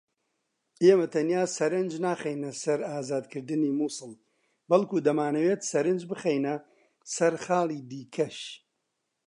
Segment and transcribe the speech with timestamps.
[0.83, 4.11] ئێمە تەنیا سەرنج ناخەینە سەر ئازادکردنی موسڵ
[4.69, 6.55] بەڵکو دەمانەوێت سەرنج بخەینە
[7.15, 8.37] سەر خاڵی دیکەش